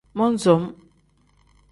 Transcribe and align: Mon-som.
Mon-som. 0.17 0.61